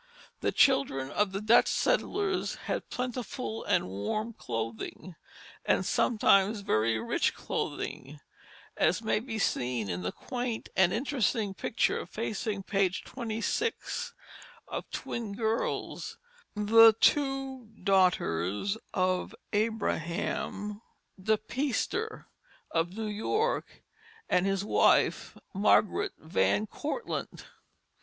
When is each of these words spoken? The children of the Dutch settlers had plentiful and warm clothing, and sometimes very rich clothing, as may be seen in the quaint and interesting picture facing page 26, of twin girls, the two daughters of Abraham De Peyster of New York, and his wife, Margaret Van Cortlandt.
The 0.39 0.51
children 0.51 1.11
of 1.11 1.31
the 1.31 1.41
Dutch 1.41 1.67
settlers 1.67 2.55
had 2.65 2.89
plentiful 2.89 3.63
and 3.63 3.87
warm 3.87 4.33
clothing, 4.33 5.13
and 5.63 5.85
sometimes 5.85 6.61
very 6.61 6.97
rich 6.97 7.35
clothing, 7.35 8.19
as 8.75 9.03
may 9.03 9.19
be 9.19 9.37
seen 9.37 9.91
in 9.91 10.01
the 10.01 10.11
quaint 10.11 10.69
and 10.75 10.91
interesting 10.91 11.53
picture 11.53 12.07
facing 12.07 12.63
page 12.63 13.03
26, 13.03 14.15
of 14.67 14.89
twin 14.89 15.33
girls, 15.35 16.17
the 16.55 16.93
two 16.99 17.67
daughters 17.83 18.79
of 18.95 19.35
Abraham 19.53 20.81
De 21.21 21.37
Peyster 21.37 22.25
of 22.71 22.97
New 22.97 23.05
York, 23.05 23.83
and 24.27 24.47
his 24.47 24.65
wife, 24.65 25.37
Margaret 25.53 26.13
Van 26.17 26.65
Cortlandt. 26.65 27.45